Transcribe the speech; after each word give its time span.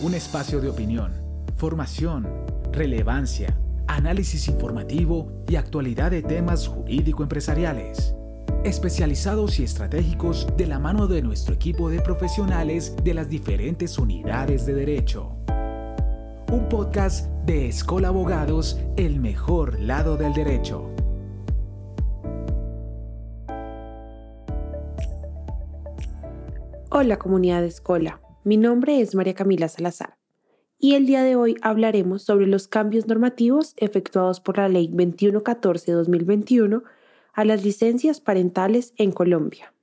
un 0.00 0.14
espacio 0.14 0.60
de 0.60 0.68
opinión, 0.68 1.12
formación, 1.56 2.28
relevancia, 2.72 3.58
análisis 3.88 4.46
informativo 4.46 5.42
y 5.48 5.56
actualidad 5.56 6.12
de 6.12 6.22
temas 6.22 6.68
jurídico-empresariales, 6.68 8.14
especializados 8.62 9.58
y 9.58 9.64
estratégicos 9.64 10.46
de 10.56 10.66
la 10.66 10.78
mano 10.78 11.08
de 11.08 11.22
nuestro 11.22 11.54
equipo 11.54 11.90
de 11.90 12.00
profesionales 12.00 12.94
de 13.02 13.14
las 13.14 13.28
diferentes 13.28 13.98
unidades 13.98 14.66
de 14.66 14.74
derecho. 14.74 15.34
Un 16.52 16.68
podcast 16.68 17.26
de 17.44 17.66
Escola 17.66 18.08
Abogados, 18.08 18.78
el 18.96 19.18
mejor 19.18 19.80
lado 19.80 20.16
del 20.16 20.32
derecho. 20.32 20.92
Hola 26.90 27.18
comunidad 27.18 27.62
de 27.62 27.66
Escola, 27.68 28.20
mi 28.44 28.56
nombre 28.56 29.00
es 29.00 29.14
María 29.14 29.34
Camila 29.34 29.68
Salazar 29.68 30.16
y 30.78 30.94
el 30.94 31.06
día 31.06 31.24
de 31.24 31.34
hoy 31.34 31.56
hablaremos 31.60 32.22
sobre 32.22 32.46
los 32.46 32.68
cambios 32.68 33.08
normativos 33.08 33.74
efectuados 33.76 34.40
por 34.40 34.58
la 34.58 34.68
Ley 34.68 34.86
2114 34.86 35.92
2021 35.92 36.84
a 37.32 37.44
las 37.44 37.64
licencias 37.64 38.20
parentales 38.20 38.94
en 38.96 39.10
Colombia. 39.10 39.74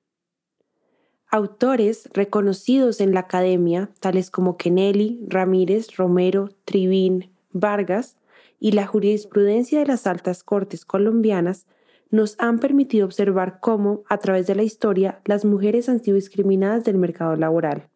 Autores 1.27 2.10
reconocidos 2.13 3.02
en 3.02 3.13
la 3.13 3.22
academia, 3.22 3.90
tales 3.99 4.32
como 4.32 4.55
Kennelly, 4.55 5.26
Ramírez, 5.27 5.98
Romero, 5.98 6.49
Trivín, 6.63 7.32
Vargas 7.52 8.18
y 8.60 8.72
la 8.72 8.88
jurisprudencia 8.88 9.80
de 9.80 9.85
las 9.88 10.08
altas 10.08 10.44
cortes 10.44 10.85
colombianas, 10.85 11.68
nos 12.10 12.35
han 12.40 12.60
permitido 12.60 13.05
observar 13.05 13.60
cómo, 13.60 14.04
a 14.08 14.18
través 14.20 14.48
de 14.48 14.55
la 14.55 14.63
historia, 14.63 15.20
las 15.26 15.44
mujeres 15.44 15.90
han 15.90 16.02
sido 16.02 16.16
discriminadas 16.16 16.85
del 16.85 16.98
mercado 16.98 17.35
laboral. 17.35 17.90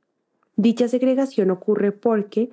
Dicha 0.62 0.90
segregación 0.90 1.52
ocurre 1.52 1.94
porque 1.94 2.50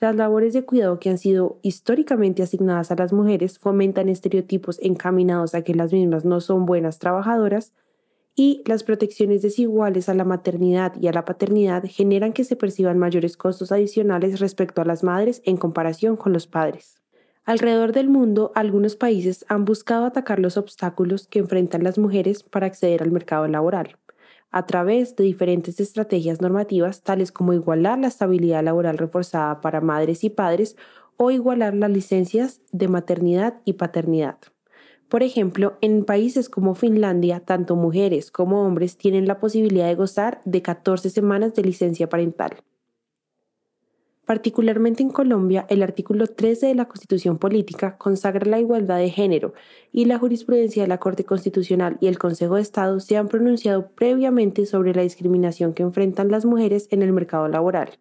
las 0.00 0.16
labores 0.16 0.54
de 0.54 0.64
cuidado 0.64 0.98
que 0.98 1.10
han 1.10 1.18
sido 1.18 1.58
históricamente 1.60 2.42
asignadas 2.42 2.90
a 2.90 2.94
las 2.94 3.12
mujeres 3.12 3.58
fomentan 3.58 4.08
estereotipos 4.08 4.78
encaminados 4.80 5.54
a 5.54 5.60
que 5.60 5.74
las 5.74 5.92
mismas 5.92 6.24
no 6.24 6.40
son 6.40 6.64
buenas 6.64 6.98
trabajadoras 6.98 7.74
y 8.34 8.62
las 8.64 8.82
protecciones 8.82 9.42
desiguales 9.42 10.08
a 10.08 10.14
la 10.14 10.24
maternidad 10.24 10.94
y 10.98 11.08
a 11.08 11.12
la 11.12 11.26
paternidad 11.26 11.84
generan 11.86 12.32
que 12.32 12.44
se 12.44 12.56
perciban 12.56 12.98
mayores 12.98 13.36
costos 13.36 13.72
adicionales 13.72 14.40
respecto 14.40 14.80
a 14.80 14.86
las 14.86 15.04
madres 15.04 15.42
en 15.44 15.58
comparación 15.58 16.16
con 16.16 16.32
los 16.32 16.46
padres. 16.46 17.02
Alrededor 17.44 17.92
del 17.92 18.08
mundo, 18.08 18.52
algunos 18.54 18.96
países 18.96 19.44
han 19.50 19.66
buscado 19.66 20.06
atacar 20.06 20.38
los 20.38 20.56
obstáculos 20.56 21.26
que 21.26 21.40
enfrentan 21.40 21.84
las 21.84 21.98
mujeres 21.98 22.42
para 22.42 22.68
acceder 22.68 23.02
al 23.02 23.12
mercado 23.12 23.46
laboral, 23.48 23.98
a 24.50 24.66
través 24.66 25.16
de 25.16 25.24
diferentes 25.24 25.80
estrategias 25.80 26.40
normativas 26.40 27.02
tales 27.02 27.32
como 27.32 27.52
igualar 27.52 27.98
la 27.98 28.08
estabilidad 28.08 28.64
laboral 28.64 28.98
reforzada 28.98 29.60
para 29.60 29.80
madres 29.80 30.24
y 30.24 30.30
padres 30.30 30.76
o 31.16 31.30
igualar 31.30 31.74
las 31.74 31.90
licencias 31.90 32.60
de 32.72 32.88
maternidad 32.88 33.60
y 33.64 33.74
paternidad. 33.74 34.38
Por 35.08 35.22
ejemplo, 35.22 35.76
en 35.80 36.04
países 36.04 36.48
como 36.48 36.74
Finlandia, 36.74 37.40
tanto 37.40 37.74
mujeres 37.76 38.30
como 38.30 38.64
hombres 38.64 38.96
tienen 38.96 39.26
la 39.26 39.40
posibilidad 39.40 39.88
de 39.88 39.96
gozar 39.96 40.40
de 40.44 40.62
14 40.62 41.10
semanas 41.10 41.54
de 41.54 41.62
licencia 41.62 42.08
parental. 42.08 42.62
Particularmente 44.30 45.02
en 45.02 45.10
Colombia, 45.10 45.66
el 45.68 45.82
artículo 45.82 46.28
13 46.28 46.68
de 46.68 46.76
la 46.76 46.84
Constitución 46.84 47.38
Política 47.38 47.96
consagra 47.98 48.48
la 48.48 48.60
igualdad 48.60 48.98
de 48.98 49.10
género 49.10 49.54
y 49.90 50.04
la 50.04 50.20
jurisprudencia 50.20 50.84
de 50.84 50.88
la 50.88 51.00
Corte 51.00 51.24
Constitucional 51.24 51.98
y 52.00 52.06
el 52.06 52.16
Consejo 52.16 52.54
de 52.54 52.62
Estado 52.62 53.00
se 53.00 53.16
han 53.16 53.26
pronunciado 53.26 53.88
previamente 53.88 54.66
sobre 54.66 54.94
la 54.94 55.02
discriminación 55.02 55.74
que 55.74 55.82
enfrentan 55.82 56.30
las 56.30 56.44
mujeres 56.44 56.86
en 56.92 57.02
el 57.02 57.12
mercado 57.12 57.48
laboral, 57.48 57.98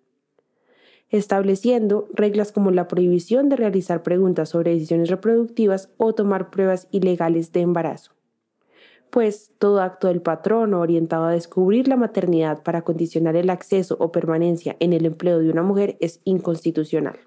estableciendo 1.09 2.07
reglas 2.13 2.51
como 2.51 2.69
la 2.69 2.87
prohibición 2.87 3.49
de 3.49 3.55
realizar 3.55 4.03
preguntas 4.03 4.49
sobre 4.49 4.75
decisiones 4.75 5.09
reproductivas 5.09 5.89
o 5.97 6.13
tomar 6.13 6.51
pruebas 6.51 6.87
ilegales 6.91 7.51
de 7.53 7.61
embarazo 7.61 8.18
pues 9.09 9.51
todo 9.57 9.81
acto 9.81 10.07
del 10.07 10.21
patrono 10.21 10.79
orientado 10.81 11.25
a 11.25 11.31
descubrir 11.31 11.87
la 11.87 11.97
maternidad 11.97 12.63
para 12.63 12.83
condicionar 12.83 13.35
el 13.35 13.49
acceso 13.49 13.97
o 13.99 14.11
permanencia 14.11 14.75
en 14.79 14.93
el 14.93 15.05
empleo 15.05 15.39
de 15.39 15.49
una 15.49 15.63
mujer 15.63 15.97
es 15.99 16.21
inconstitucional. 16.23 17.19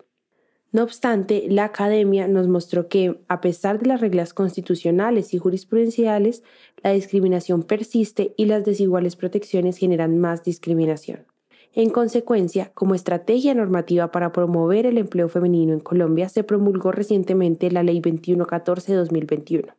No 0.71 0.82
obstante, 0.84 1.44
la 1.48 1.65
academia 1.65 2.28
nos 2.28 2.48
mostró 2.48 2.88
que, 2.88 3.21
a 3.28 3.42
pesar 3.42 3.78
de 3.78 3.88
las 3.88 4.00
reglas 4.00 4.32
constitucionales 4.32 5.34
y 5.34 5.38
jurisprudenciales, 5.38 6.42
la 6.82 6.92
discriminación 6.92 7.62
persiste 7.62 8.32
y 8.38 8.47
las 8.47 8.65
desiguales 8.65 9.16
protecciones 9.16 9.76
generan 9.76 10.19
más 10.19 10.44
discriminación. 10.44 11.26
En 11.75 11.91
consecuencia, 11.91 12.71
como 12.72 12.94
estrategia 12.94 13.54
normativa 13.54 14.10
para 14.10 14.32
promover 14.32 14.87
el 14.87 14.97
empleo 14.97 15.28
femenino 15.28 15.75
en 15.75 15.81
Colombia, 15.81 16.31
se 16.31 16.42
promulgó 16.42 16.91
recientemente 16.91 17.71
la 17.71 17.82
Ley 17.82 18.00
2114-2021 18.00 19.75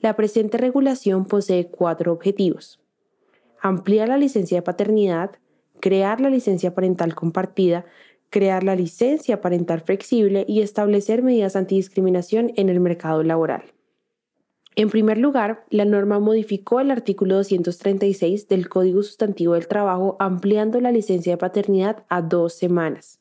la 0.00 0.16
presente 0.16 0.58
regulación 0.58 1.24
posee 1.24 1.68
cuatro 1.68 2.12
objetivos. 2.12 2.80
Ampliar 3.60 4.08
la 4.08 4.18
licencia 4.18 4.58
de 4.58 4.62
paternidad, 4.62 5.32
crear 5.80 6.20
la 6.20 6.30
licencia 6.30 6.74
parental 6.74 7.14
compartida, 7.14 7.84
crear 8.30 8.62
la 8.62 8.76
licencia 8.76 9.40
parental 9.40 9.80
flexible 9.80 10.44
y 10.46 10.60
establecer 10.60 11.22
medidas 11.22 11.56
antidiscriminación 11.56 12.52
en 12.56 12.68
el 12.68 12.80
mercado 12.80 13.22
laboral. 13.22 13.62
En 14.76 14.90
primer 14.90 15.18
lugar, 15.18 15.64
la 15.70 15.84
norma 15.84 16.20
modificó 16.20 16.78
el 16.78 16.92
artículo 16.92 17.34
236 17.36 18.46
del 18.46 18.68
Código 18.68 19.02
Sustantivo 19.02 19.54
del 19.54 19.66
Trabajo 19.66 20.16
ampliando 20.20 20.80
la 20.80 20.92
licencia 20.92 21.32
de 21.32 21.38
paternidad 21.38 22.04
a 22.08 22.22
dos 22.22 22.52
semanas. 22.52 23.20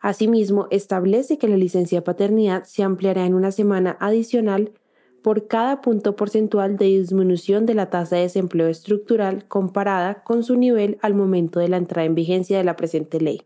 Asimismo, 0.00 0.66
establece 0.70 1.38
que 1.38 1.48
la 1.48 1.56
licencia 1.56 2.00
de 2.00 2.04
paternidad 2.04 2.64
se 2.64 2.82
ampliará 2.82 3.24
en 3.24 3.34
una 3.34 3.52
semana 3.52 3.96
adicional 4.00 4.72
por 5.22 5.46
cada 5.46 5.80
punto 5.80 6.16
porcentual 6.16 6.76
de 6.76 6.86
disminución 6.86 7.64
de 7.64 7.74
la 7.74 7.90
tasa 7.90 8.16
de 8.16 8.22
desempleo 8.22 8.66
estructural 8.66 9.46
comparada 9.46 10.22
con 10.24 10.42
su 10.42 10.56
nivel 10.56 10.98
al 11.00 11.14
momento 11.14 11.60
de 11.60 11.68
la 11.68 11.76
entrada 11.76 12.04
en 12.04 12.14
vigencia 12.14 12.58
de 12.58 12.64
la 12.64 12.76
presente 12.76 13.20
ley. 13.20 13.42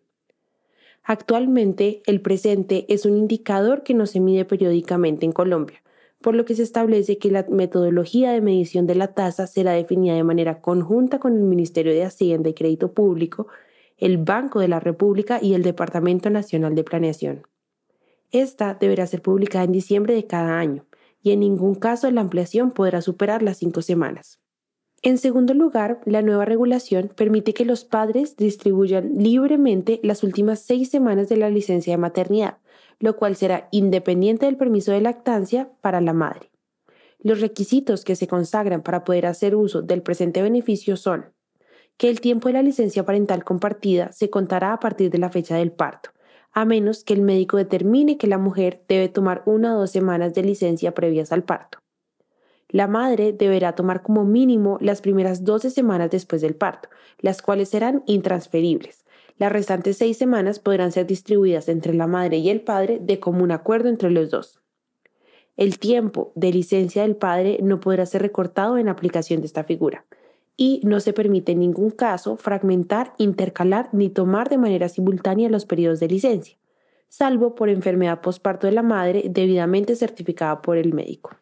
Actualmente, 1.04 2.02
el 2.06 2.20
presente 2.20 2.86
es 2.88 3.06
un 3.06 3.16
indicador 3.16 3.82
que 3.84 3.94
no 3.94 4.06
se 4.06 4.20
mide 4.20 4.44
periódicamente 4.44 5.24
en 5.24 5.32
Colombia, 5.32 5.82
por 6.20 6.34
lo 6.34 6.44
que 6.44 6.56
se 6.56 6.62
establece 6.62 7.18
que 7.18 7.30
la 7.30 7.46
metodología 7.48 8.32
de 8.32 8.40
medición 8.40 8.86
de 8.86 8.96
la 8.96 9.14
tasa 9.14 9.46
será 9.46 9.72
definida 9.72 10.14
de 10.14 10.24
manera 10.24 10.60
conjunta 10.60 11.20
con 11.20 11.36
el 11.36 11.44
Ministerio 11.44 11.92
de 11.92 12.04
Hacienda 12.04 12.48
y 12.48 12.54
Crédito 12.54 12.92
Público, 12.92 13.46
el 13.98 14.18
Banco 14.18 14.60
de 14.60 14.68
la 14.68 14.80
República 14.80 15.38
y 15.40 15.54
el 15.54 15.62
Departamento 15.62 16.30
Nacional 16.30 16.74
de 16.74 16.84
Planeación. 16.84 17.46
Esta 18.32 18.74
deberá 18.74 19.06
ser 19.06 19.22
publicada 19.22 19.64
en 19.64 19.72
diciembre 19.72 20.14
de 20.14 20.26
cada 20.26 20.58
año 20.58 20.86
y 21.26 21.32
en 21.32 21.40
ningún 21.40 21.74
caso 21.74 22.08
la 22.12 22.20
ampliación 22.20 22.70
podrá 22.70 23.02
superar 23.02 23.42
las 23.42 23.56
cinco 23.56 23.82
semanas. 23.82 24.38
En 25.02 25.18
segundo 25.18 25.54
lugar, 25.54 26.00
la 26.04 26.22
nueva 26.22 26.44
regulación 26.44 27.10
permite 27.16 27.52
que 27.52 27.64
los 27.64 27.84
padres 27.84 28.36
distribuyan 28.36 29.10
libremente 29.16 29.98
las 30.04 30.22
últimas 30.22 30.60
seis 30.60 30.88
semanas 30.88 31.28
de 31.28 31.36
la 31.36 31.50
licencia 31.50 31.94
de 31.94 31.98
maternidad, 31.98 32.58
lo 33.00 33.16
cual 33.16 33.34
será 33.34 33.66
independiente 33.72 34.46
del 34.46 34.56
permiso 34.56 34.92
de 34.92 35.00
lactancia 35.00 35.68
para 35.80 36.00
la 36.00 36.12
madre. 36.12 36.52
Los 37.18 37.40
requisitos 37.40 38.04
que 38.04 38.14
se 38.14 38.28
consagran 38.28 38.84
para 38.84 39.02
poder 39.02 39.26
hacer 39.26 39.56
uso 39.56 39.82
del 39.82 40.02
presente 40.02 40.42
beneficio 40.42 40.96
son 40.96 41.32
que 41.96 42.08
el 42.08 42.20
tiempo 42.20 42.48
de 42.48 42.52
la 42.52 42.62
licencia 42.62 43.04
parental 43.04 43.42
compartida 43.42 44.12
se 44.12 44.30
contará 44.30 44.72
a 44.72 44.78
partir 44.78 45.10
de 45.10 45.18
la 45.18 45.30
fecha 45.30 45.56
del 45.56 45.72
parto, 45.72 46.10
a 46.56 46.64
menos 46.64 47.04
que 47.04 47.12
el 47.12 47.20
médico 47.20 47.58
determine 47.58 48.16
que 48.16 48.26
la 48.26 48.38
mujer 48.38 48.82
debe 48.88 49.10
tomar 49.10 49.42
una 49.44 49.76
o 49.76 49.80
dos 49.80 49.90
semanas 49.90 50.32
de 50.32 50.42
licencia 50.42 50.94
previas 50.94 51.30
al 51.30 51.44
parto. 51.44 51.80
La 52.70 52.86
madre 52.86 53.34
deberá 53.34 53.74
tomar 53.74 54.02
como 54.02 54.24
mínimo 54.24 54.78
las 54.80 55.02
primeras 55.02 55.44
12 55.44 55.68
semanas 55.68 56.10
después 56.10 56.40
del 56.40 56.54
parto, 56.54 56.88
las 57.18 57.42
cuales 57.42 57.68
serán 57.68 58.02
intransferibles. 58.06 59.04
Las 59.36 59.52
restantes 59.52 59.98
seis 59.98 60.16
semanas 60.16 60.58
podrán 60.58 60.92
ser 60.92 61.06
distribuidas 61.06 61.68
entre 61.68 61.92
la 61.92 62.06
madre 62.06 62.38
y 62.38 62.48
el 62.48 62.62
padre 62.62 63.00
de 63.02 63.20
común 63.20 63.52
acuerdo 63.52 63.90
entre 63.90 64.10
los 64.10 64.30
dos. 64.30 64.58
El 65.58 65.78
tiempo 65.78 66.32
de 66.36 66.54
licencia 66.54 67.02
del 67.02 67.16
padre 67.16 67.58
no 67.62 67.80
podrá 67.80 68.06
ser 68.06 68.22
recortado 68.22 68.78
en 68.78 68.88
aplicación 68.88 69.42
de 69.42 69.46
esta 69.46 69.64
figura 69.64 70.06
y 70.56 70.80
no 70.84 71.00
se 71.00 71.12
permite 71.12 71.52
en 71.52 71.60
ningún 71.60 71.90
caso 71.90 72.36
fragmentar, 72.36 73.12
intercalar 73.18 73.88
ni 73.92 74.08
tomar 74.08 74.48
de 74.48 74.58
manera 74.58 74.88
simultánea 74.88 75.48
los 75.48 75.66
periodos 75.66 76.00
de 76.00 76.08
licencia, 76.08 76.56
salvo 77.08 77.54
por 77.54 77.68
enfermedad 77.68 78.20
postparto 78.20 78.66
de 78.66 78.72
la 78.72 78.82
madre 78.82 79.24
debidamente 79.28 79.96
certificada 79.96 80.62
por 80.62 80.78
el 80.78 80.94
médico. 80.94 81.36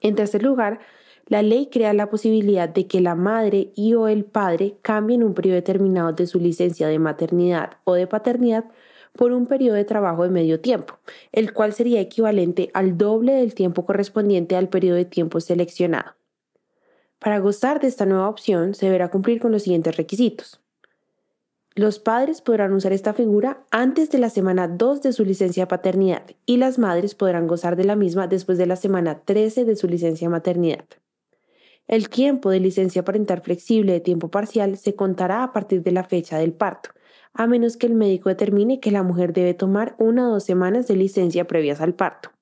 En 0.00 0.14
tercer 0.14 0.42
lugar, 0.42 0.80
la 1.26 1.42
ley 1.42 1.68
crea 1.72 1.92
la 1.92 2.08
posibilidad 2.08 2.68
de 2.68 2.86
que 2.86 3.00
la 3.00 3.14
madre 3.14 3.72
y 3.74 3.94
o 3.94 4.06
el 4.06 4.24
padre 4.24 4.76
cambien 4.82 5.24
un 5.24 5.34
periodo 5.34 5.56
determinado 5.56 6.12
de 6.12 6.26
su 6.26 6.38
licencia 6.38 6.86
de 6.86 6.98
maternidad 6.98 7.78
o 7.84 7.94
de 7.94 8.06
paternidad 8.06 8.66
por 9.12 9.32
un 9.32 9.46
periodo 9.46 9.76
de 9.76 9.84
trabajo 9.84 10.22
de 10.22 10.30
medio 10.30 10.60
tiempo, 10.60 10.98
el 11.32 11.52
cual 11.52 11.72
sería 11.72 12.00
equivalente 12.00 12.70
al 12.74 12.96
doble 12.96 13.32
del 13.32 13.54
tiempo 13.54 13.86
correspondiente 13.86 14.56
al 14.56 14.68
periodo 14.68 14.96
de 14.96 15.06
tiempo 15.06 15.40
seleccionado. 15.40 16.14
Para 17.26 17.40
gozar 17.40 17.80
de 17.80 17.88
esta 17.88 18.06
nueva 18.06 18.28
opción 18.28 18.72
se 18.74 18.86
deberá 18.86 19.08
cumplir 19.08 19.40
con 19.40 19.50
los 19.50 19.64
siguientes 19.64 19.96
requisitos. 19.96 20.60
Los 21.74 21.98
padres 21.98 22.40
podrán 22.40 22.72
usar 22.72 22.92
esta 22.92 23.14
figura 23.14 23.64
antes 23.72 24.10
de 24.10 24.18
la 24.18 24.30
semana 24.30 24.68
2 24.68 25.02
de 25.02 25.12
su 25.12 25.24
licencia 25.24 25.64
de 25.64 25.66
paternidad 25.66 26.22
y 26.46 26.58
las 26.58 26.78
madres 26.78 27.16
podrán 27.16 27.48
gozar 27.48 27.74
de 27.74 27.82
la 27.82 27.96
misma 27.96 28.28
después 28.28 28.58
de 28.58 28.66
la 28.66 28.76
semana 28.76 29.22
13 29.24 29.64
de 29.64 29.74
su 29.74 29.88
licencia 29.88 30.28
de 30.28 30.30
maternidad. 30.30 30.84
El 31.88 32.10
tiempo 32.10 32.50
de 32.50 32.60
licencia 32.60 33.04
parental 33.04 33.40
flexible 33.40 33.92
de 33.92 34.00
tiempo 34.00 34.28
parcial 34.28 34.76
se 34.76 34.94
contará 34.94 35.42
a 35.42 35.52
partir 35.52 35.82
de 35.82 35.90
la 35.90 36.04
fecha 36.04 36.38
del 36.38 36.52
parto, 36.52 36.90
a 37.34 37.48
menos 37.48 37.76
que 37.76 37.88
el 37.88 37.94
médico 37.94 38.28
determine 38.28 38.78
que 38.78 38.92
la 38.92 39.02
mujer 39.02 39.32
debe 39.32 39.52
tomar 39.52 39.96
una 39.98 40.28
o 40.28 40.34
dos 40.34 40.44
semanas 40.44 40.86
de 40.86 40.94
licencia 40.94 41.48
previas 41.48 41.80
al 41.80 41.92
parto. 41.92 42.35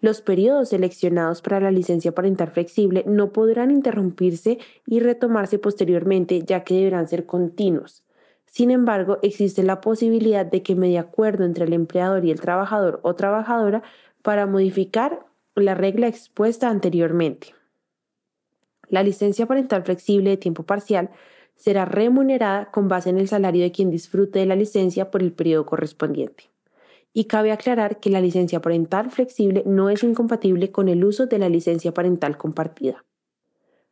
Los 0.00 0.22
periodos 0.22 0.70
seleccionados 0.70 1.42
para 1.42 1.60
la 1.60 1.70
licencia 1.70 2.12
parental 2.12 2.50
flexible 2.50 3.04
no 3.06 3.32
podrán 3.32 3.70
interrumpirse 3.70 4.58
y 4.86 5.00
retomarse 5.00 5.58
posteriormente, 5.58 6.40
ya 6.42 6.64
que 6.64 6.74
deberán 6.74 7.06
ser 7.06 7.26
continuos. 7.26 8.02
Sin 8.46 8.70
embargo, 8.70 9.18
existe 9.22 9.62
la 9.62 9.80
posibilidad 9.80 10.46
de 10.46 10.62
que 10.62 10.74
medie 10.74 10.98
acuerdo 10.98 11.44
entre 11.44 11.64
el 11.66 11.72
empleador 11.72 12.24
y 12.24 12.30
el 12.30 12.40
trabajador 12.40 13.00
o 13.02 13.14
trabajadora 13.14 13.82
para 14.22 14.46
modificar 14.46 15.26
la 15.54 15.74
regla 15.74 16.08
expuesta 16.08 16.68
anteriormente. 16.68 17.54
La 18.88 19.02
licencia 19.02 19.46
parental 19.46 19.84
flexible 19.84 20.30
de 20.30 20.36
tiempo 20.36 20.64
parcial 20.64 21.10
será 21.54 21.84
remunerada 21.84 22.70
con 22.70 22.88
base 22.88 23.10
en 23.10 23.18
el 23.18 23.28
salario 23.28 23.62
de 23.62 23.70
quien 23.70 23.90
disfrute 23.90 24.40
de 24.40 24.46
la 24.46 24.56
licencia 24.56 25.10
por 25.10 25.22
el 25.22 25.32
periodo 25.32 25.66
correspondiente. 25.66 26.50
Y 27.12 27.24
cabe 27.24 27.52
aclarar 27.52 27.98
que 28.00 28.10
la 28.10 28.20
licencia 28.20 28.60
parental 28.60 29.10
flexible 29.10 29.62
no 29.66 29.90
es 29.90 30.02
incompatible 30.04 30.70
con 30.70 30.88
el 30.88 31.04
uso 31.04 31.26
de 31.26 31.38
la 31.38 31.48
licencia 31.48 31.92
parental 31.92 32.36
compartida. 32.38 33.04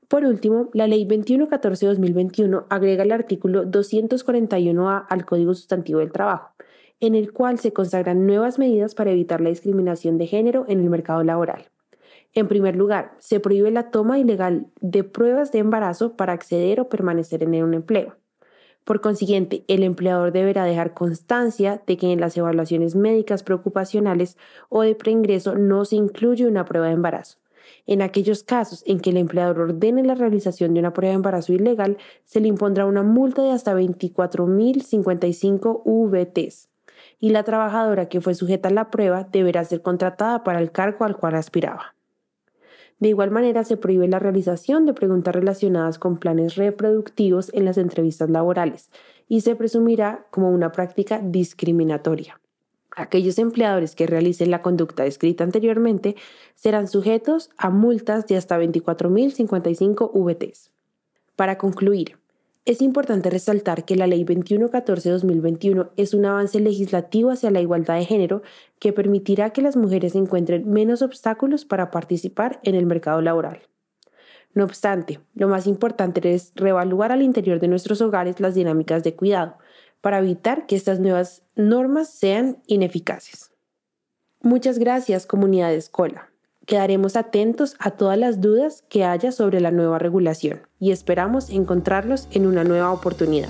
Por 0.09 0.25
último, 0.25 0.70
la 0.73 0.87
Ley 0.87 1.06
2114-2021 1.06 2.65
agrega 2.70 3.03
el 3.03 3.12
artículo 3.12 3.65
241A 3.67 5.05
al 5.06 5.26
Código 5.26 5.53
Sustantivo 5.53 5.99
del 5.99 6.12
Trabajo, 6.12 6.55
en 6.99 7.15
el 7.15 7.32
cual 7.32 7.59
se 7.59 7.75
consagran 7.75 8.26
nuevas 8.26 8.59
medidas 8.59 8.94
para 8.94 9.11
evitar 9.11 9.43
la 9.43 9.50
discriminación 9.50 10.17
de 10.17 10.26
género 10.26 10.65
en 10.67 10.81
el 10.81 10.88
mercado 10.88 11.23
laboral. 11.25 11.67
En 12.32 12.49
primer 12.49 12.75
lugar, 12.75 13.12
se 13.19 13.41
prohíbe 13.41 13.70
la 13.70 13.91
toma 13.91 14.19
ilegal 14.19 14.69
de 14.81 15.05
pruebas 15.05 15.53
de 15.53 15.59
embarazo 15.59 16.17
para 16.17 16.32
acceder 16.32 16.81
o 16.81 16.88
permanecer 16.88 17.43
en 17.43 17.62
un 17.62 17.75
empleo. 17.75 18.17
Por 18.88 19.00
consiguiente, 19.02 19.64
el 19.69 19.82
empleador 19.82 20.32
deberá 20.32 20.64
dejar 20.64 20.94
constancia 20.94 21.82
de 21.87 21.99
que 21.99 22.11
en 22.11 22.23
las 22.23 22.35
evaluaciones 22.38 22.96
médicas 22.96 23.43
preocupacionales 23.43 24.38
o 24.70 24.81
de 24.81 24.94
preingreso 24.94 25.56
no 25.56 25.85
se 25.85 25.96
incluye 25.96 26.46
una 26.46 26.64
prueba 26.64 26.87
de 26.87 26.94
embarazo. 26.94 27.37
En 27.87 28.00
aquellos 28.00 28.43
casos 28.43 28.82
en 28.87 29.00
que 29.00 29.11
el 29.11 29.19
empleador 29.19 29.61
ordene 29.61 30.02
la 30.05 30.14
realización 30.14 30.73
de 30.73 30.81
una 30.81 30.94
prueba 30.94 31.11
de 31.11 31.17
embarazo 31.17 31.52
ilegal, 31.52 31.99
se 32.25 32.40
le 32.40 32.49
impondrá 32.49 32.87
una 32.87 33.02
multa 33.02 33.43
de 33.43 33.50
hasta 33.50 33.75
24.055 33.75 35.82
VTs 35.84 36.70
y 37.20 37.29
la 37.29 37.43
trabajadora 37.43 38.08
que 38.08 38.23
fue 38.23 38.34
sujeta 38.34 38.70
a 38.70 38.73
la 38.73 38.91
prueba 38.91 39.29
deberá 39.31 39.67
ser 39.67 39.82
contratada 39.82 40.44
para 40.44 40.61
el 40.61 40.73
cargo 40.73 41.05
al 41.05 41.19
cual 41.19 41.34
aspiraba. 41.34 41.97
De 42.98 43.08
igual 43.08 43.30
manera, 43.30 43.62
se 43.64 43.76
prohíbe 43.76 44.08
la 44.08 44.18
realización 44.18 44.84
de 44.84 44.92
preguntas 44.94 45.34
relacionadas 45.34 45.98
con 45.98 46.18
planes 46.18 46.56
reproductivos 46.56 47.50
en 47.54 47.64
las 47.64 47.78
entrevistas 47.78 48.28
laborales 48.28 48.90
y 49.28 49.42
se 49.42 49.54
presumirá 49.54 50.26
como 50.30 50.50
una 50.50 50.72
práctica 50.72 51.20
discriminatoria. 51.22 52.40
Aquellos 52.96 53.38
empleadores 53.38 53.94
que 53.94 54.08
realicen 54.08 54.50
la 54.50 54.62
conducta 54.62 55.04
descrita 55.04 55.44
anteriormente 55.44 56.16
serán 56.56 56.88
sujetos 56.88 57.50
a 57.56 57.70
multas 57.70 58.26
de 58.26 58.36
hasta 58.36 58.58
24.055 58.58 60.10
VTs. 60.12 60.72
Para 61.36 61.58
concluir, 61.58 62.18
es 62.69 62.82
importante 62.82 63.31
resaltar 63.31 63.87
que 63.87 63.97
la 63.97 64.06
Ley 64.06 64.26
2114-2021 64.26 65.88
es 65.97 66.12
un 66.12 66.26
avance 66.26 66.61
legislativo 66.61 67.31
hacia 67.31 67.50
la 67.50 67.62
igualdad 67.62 67.97
de 67.97 68.05
género 68.05 68.43
que 68.79 68.93
permitirá 68.93 69.55
que 69.55 69.62
las 69.62 69.75
mujeres 69.75 70.15
encuentren 70.15 70.70
menos 70.70 71.00
obstáculos 71.00 71.65
para 71.65 71.91
participar 71.91 72.61
en 72.65 72.75
el 72.75 72.85
mercado 72.85 73.23
laboral. 73.23 73.62
No 74.53 74.65
obstante, 74.65 75.19
lo 75.35 75.49
más 75.49 75.67
importante 75.67 76.35
es 76.35 76.53
reevaluar 76.56 77.11
al 77.11 77.23
interior 77.23 77.59
de 77.59 77.69
nuestros 77.69 78.03
hogares 78.03 78.38
las 78.38 78.55
dinámicas 78.55 79.03
de 79.03 79.17
cuidado 79.17 79.56
para 80.03 80.19
evitar 80.19 80.67
que 80.67 80.76
estas 80.76 81.00
nuevas 81.00 81.43
normas 81.56 82.11
sean 82.11 82.59
ineficaces. 82.67 83.50
Muchas 84.43 84.79
gracias, 84.79 85.25
comunidad 85.25 85.70
de 85.70 85.76
escuela. 85.76 86.31
Quedaremos 86.69 87.17
atentos 87.17 87.76
a 87.79 87.93
todas 87.93 88.19
las 88.19 88.43
dudas 88.43 88.85
que 88.91 89.03
haya 89.03 89.32
sobre 89.32 89.59
la 89.59 89.70
nueva 89.70 89.99
regulación 89.99 90.61
y 90.79 90.91
esperamos 90.91 91.49
encontrarlos 91.49 92.29
en 92.31 92.47
una 92.47 92.62
nueva 92.62 92.93
oportunidad. 92.93 93.49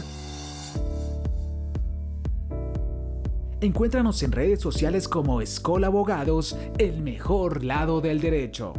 Encuéntranos 3.61 4.23
en 4.23 4.31
redes 4.31 4.61
sociales 4.61 5.09
como 5.09 5.41
Escola 5.41 5.89
Abogados, 5.89 6.57
el 6.79 7.03
mejor 7.03 7.65
lado 7.65 8.01
del 8.01 8.21
derecho. 8.21 8.75